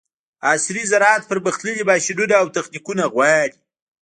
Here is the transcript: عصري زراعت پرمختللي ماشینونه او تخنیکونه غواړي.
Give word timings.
عصري 0.49 0.83
زراعت 0.91 1.23
پرمختللي 1.31 1.83
ماشینونه 1.89 2.35
او 2.41 2.47
تخنیکونه 2.57 3.03
غواړي. 3.13 3.57